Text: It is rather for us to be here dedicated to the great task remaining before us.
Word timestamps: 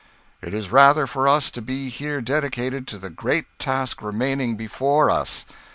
It 0.41 0.55
is 0.55 0.71
rather 0.71 1.05
for 1.05 1.27
us 1.27 1.51
to 1.51 1.61
be 1.61 1.89
here 1.89 2.21
dedicated 2.21 2.87
to 2.87 2.97
the 2.97 3.11
great 3.11 3.45
task 3.59 4.01
remaining 4.01 4.55
before 4.55 5.11
us. 5.11 5.45